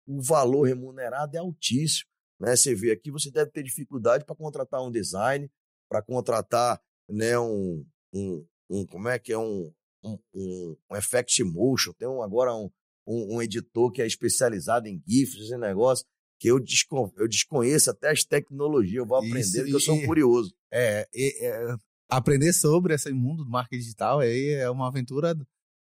[0.07, 2.11] o valor remunerado é altíssimo,
[2.42, 2.57] né?
[2.57, 5.48] Você vê aqui, você deve ter dificuldade para contratar um design,
[5.88, 7.38] para contratar, né?
[7.38, 9.72] Um, um, um, como é que é um
[10.05, 12.68] um, um, um effect motion, tem um, agora um,
[13.07, 16.05] um, um, editor que é especializado em GIFs, esse negócio
[16.40, 19.94] que eu, descon eu desconheço até as tecnologias, eu vou aprender, Isso, porque eu sou
[19.94, 20.52] um curioso.
[20.72, 21.76] É, é, é,
[22.11, 25.37] aprender sobre esse mundo do marketing digital aí é uma aventura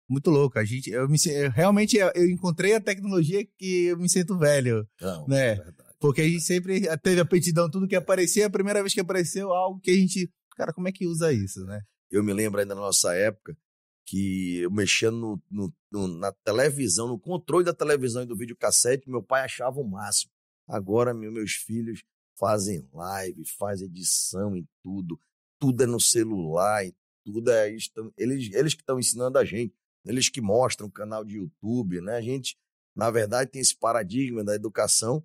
[0.08, 0.60] muito louca.
[0.60, 4.88] A gente, eu me, eu, realmente eu encontrei a tecnologia que eu me sinto velho,
[5.00, 5.54] Não, né?
[5.54, 9.00] É porque a gente sempre teve a petidão, tudo que aparecia, a primeira vez que
[9.00, 11.80] apareceu algo que a gente, cara, como é que usa isso, né?
[12.10, 13.56] Eu me lembro ainda na nossa época
[14.04, 19.22] que eu mexendo no, no, na televisão, no controle da televisão e do videocassete, meu
[19.22, 20.30] pai achava o máximo.
[20.68, 22.02] Agora, meus filhos
[22.38, 25.18] fazem live, fazem edição em tudo,
[25.58, 26.84] tudo é no celular,
[27.24, 27.70] tudo é
[28.18, 29.74] eles, eles que estão ensinando a gente,
[30.04, 32.16] eles que mostram o canal de YouTube, né?
[32.16, 32.58] A gente,
[32.94, 35.24] na verdade, tem esse paradigma da educação,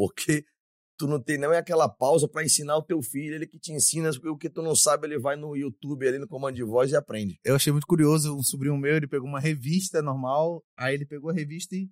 [0.00, 0.46] porque
[0.96, 4.10] tu não tem nem aquela pausa para ensinar o teu filho, ele que te ensina
[4.24, 6.96] o que tu não sabe, ele vai no YouTube ali no comando de voz e
[6.96, 7.38] aprende.
[7.44, 11.28] Eu achei muito curioso, um sobrinho meu, ele pegou uma revista normal, aí ele pegou
[11.30, 11.90] a revista e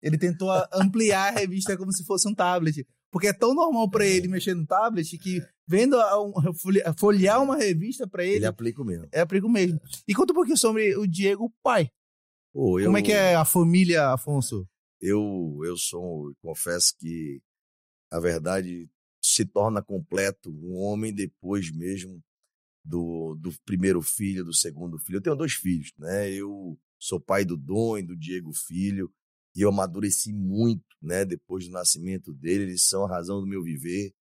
[0.00, 2.86] ele tentou ampliar a revista como se fosse um tablet.
[3.10, 6.14] Porque é tão normal para ele mexer no tablet que vendo a,
[6.96, 8.36] folhear uma revista para ele.
[8.36, 9.08] Ele aplica o mesmo.
[9.10, 9.80] É aplica o mesmo.
[10.06, 11.90] E conta um pouquinho sobre o Diego pai.
[12.52, 14.64] Pô, eu, Como é que é a família, Afonso?
[15.06, 17.38] Eu, eu sou, confesso que
[18.10, 18.88] a verdade
[19.22, 22.24] se torna completo um homem depois mesmo
[22.82, 25.18] do, do primeiro filho, do segundo filho.
[25.18, 26.32] Eu tenho dois filhos, né?
[26.32, 29.12] Eu sou pai do Dom e do Diego Filho,
[29.54, 31.22] e eu amadureci muito, né?
[31.26, 34.14] Depois do nascimento dele, eles são a razão do meu viver.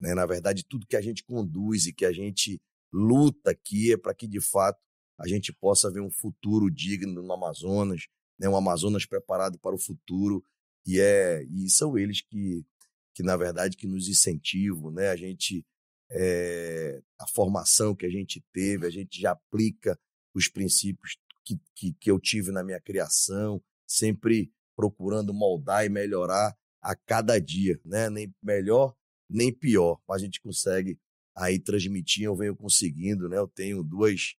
[0.00, 0.14] Né?
[0.14, 2.62] Na verdade, tudo que a gente conduz e que a gente
[2.92, 4.80] luta aqui é para que, de fato,
[5.18, 8.06] a gente possa ver um futuro digno no Amazonas,
[8.42, 8.48] né?
[8.48, 10.44] um Amazonas preparado para o futuro.
[10.84, 12.66] E, é, e são eles que,
[13.14, 14.90] que, na verdade, que nos incentivam.
[14.90, 15.08] Né?
[15.10, 15.64] A gente,
[16.10, 19.98] é, a formação que a gente teve, a gente já aplica
[20.34, 26.56] os princípios que, que, que eu tive na minha criação, sempre procurando moldar e melhorar
[26.80, 28.10] a cada dia, né?
[28.10, 28.94] Nem melhor
[29.32, 30.98] nem pior, mas a gente consegue
[31.34, 33.38] aí transmitir, eu venho conseguindo, né?
[33.38, 34.34] Eu tenho duas,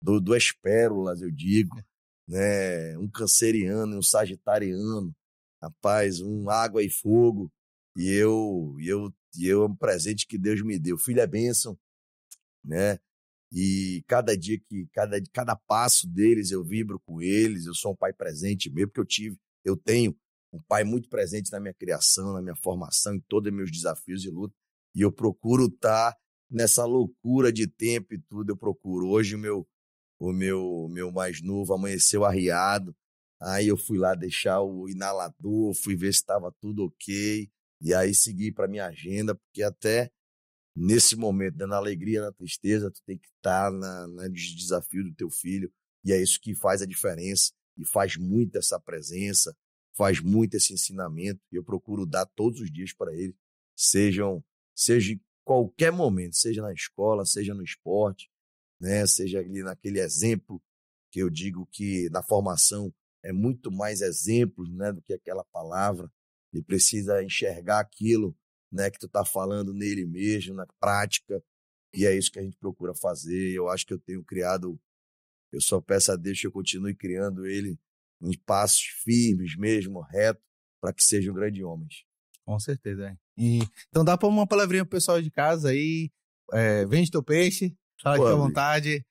[0.00, 1.76] duas pérolas, eu digo,
[2.28, 2.98] né?
[2.98, 5.14] Um canceriano um sagitariano,
[5.62, 7.50] rapaz, um água e fogo,
[7.96, 10.98] e eu, e eu, e eu é um presente que Deus me deu.
[10.98, 11.78] Filho é bênção,
[12.64, 12.98] né?
[13.52, 17.96] E cada dia que, cada, cada passo deles eu vibro com eles, eu sou um
[17.96, 20.14] pai presente mesmo, porque eu tive, eu tenho
[20.52, 24.24] um pai muito presente na minha criação, na minha formação, em todos os meus desafios
[24.24, 24.54] e luta.
[24.94, 26.18] E eu procuro estar tá
[26.50, 28.52] nessa loucura de tempo e tudo.
[28.52, 29.08] Eu procuro.
[29.08, 29.66] Hoje o meu,
[30.18, 32.94] o meu, meu mais novo amanheceu arriado.
[33.40, 37.48] Aí eu fui lá deixar o inalador, fui ver se estava tudo ok.
[37.80, 40.10] E aí segui para minha agenda, porque até
[40.74, 45.30] nesse momento, na alegria, na tristeza, tu tem que estar tá na, desafios do teu
[45.30, 45.70] filho.
[46.04, 49.56] E é isso que faz a diferença e faz muito essa presença,
[49.96, 53.34] faz muito esse ensinamento e eu procuro dar todos os dias para ele,
[53.76, 54.42] sejam,
[54.74, 58.30] seja em qualquer momento, seja na escola, seja no esporte,
[58.80, 60.62] né, seja ali naquele exemplo
[61.10, 66.10] que eu digo que na formação é muito mais exemplos, né, do que aquela palavra.
[66.52, 68.36] Ele precisa enxergar aquilo,
[68.70, 71.42] né, que tu está falando nele mesmo, na prática.
[71.92, 73.52] E é isso que a gente procura fazer.
[73.52, 74.78] Eu acho que eu tenho criado,
[75.52, 77.78] eu só peço a Deus que eu continue criando ele
[78.20, 80.42] em passos firmes mesmo, reto,
[80.80, 82.04] para que sejam grandes homens.
[82.44, 83.16] Com certeza, é.
[83.36, 86.10] E, então dá para uma palavrinha pro pessoal de casa aí,
[86.52, 89.04] é, vende teu peixe, fala Pô, à vontade.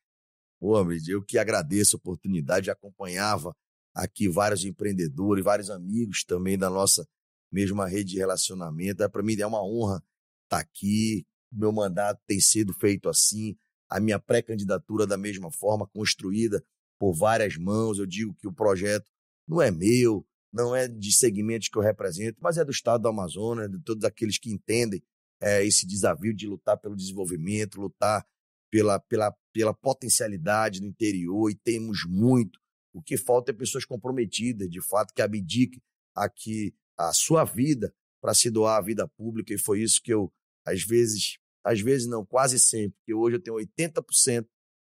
[0.60, 3.56] Ô, Amrid, eu que agradeço a oportunidade, acompanhava
[3.94, 7.08] aqui vários empreendedores, vários amigos também da nossa
[7.52, 9.04] mesma rede de relacionamento.
[9.04, 9.98] É, para mim é uma honra
[10.44, 11.26] estar tá aqui.
[11.52, 13.56] Meu mandato tem sido feito assim,
[13.90, 16.64] a minha pré-candidatura da mesma forma, construída
[17.00, 18.00] por várias mãos.
[18.00, 19.10] Eu digo que o projeto
[19.48, 23.08] não é meu, não é de segmentos que eu represento, mas é do Estado do
[23.08, 25.02] Amazonas, de todos aqueles que entendem
[25.40, 28.26] é, esse desafio de lutar pelo desenvolvimento, lutar
[28.72, 32.60] pela, pela, pela potencialidade no interior, e temos muito.
[32.94, 35.82] O que falta é pessoas comprometidas, de fato, que abdiquem
[36.16, 40.32] aqui a sua vida para se doar à vida pública, e foi isso que eu,
[40.66, 44.48] às vezes, às vezes não, quase sempre, porque hoje eu tenho 80%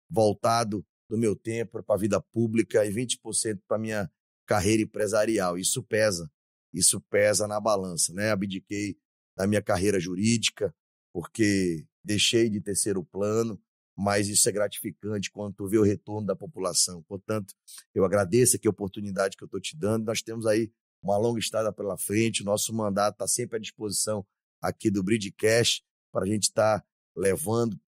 [0.10, 4.12] voltado do meu tempo para a vida pública e 20% para a minha
[4.46, 5.58] carreira empresarial.
[5.58, 6.30] Isso pesa,
[6.74, 8.32] isso pesa na balança, né?
[8.32, 8.98] Abdiquei
[9.36, 10.74] da minha carreira jurídica
[11.14, 13.62] porque deixei de terceiro plano,
[13.96, 17.04] mas isso é gratificante quando tu vê o retorno da população.
[17.04, 17.54] Portanto,
[17.94, 20.06] eu agradeço aqui a oportunidade que eu estou te dando.
[20.06, 24.26] Nós temos aí uma longa estrada pela frente, nosso mandato está sempre à disposição
[24.62, 26.86] aqui do Bridgecast para a gente estar tá
[27.16, 27.80] levando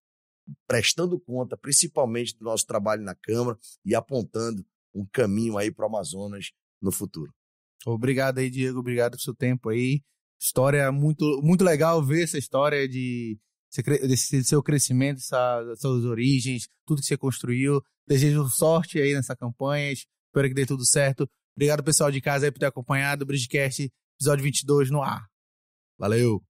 [0.66, 4.64] prestando conta, principalmente do nosso trabalho na Câmara e apontando
[4.94, 6.50] um caminho aí para o Amazonas
[6.80, 7.32] no futuro.
[7.86, 8.80] Obrigado aí, Diego.
[8.80, 10.02] Obrigado pelo seu tempo aí.
[10.40, 13.38] História muito, muito legal ver essa história de
[14.06, 17.80] desse seu crescimento, essa, suas origens, tudo que você construiu.
[18.06, 19.92] Desejo sorte aí nessa campanha.
[19.92, 21.28] Espero que dê tudo certo.
[21.56, 25.26] Obrigado, pessoal de casa, aí, por ter acompanhado o Bridgecast, episódio 22 no ar.
[25.98, 26.49] Valeu!